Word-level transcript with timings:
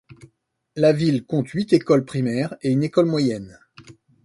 La 0.75 0.93
ville 0.93 1.27
compte 1.27 1.49
huit 1.49 1.73
écoles 1.73 2.05
primaires 2.05 2.55
et 2.63 2.71
une 2.71 2.81
école 2.83 3.05
moyenne. 3.05 3.59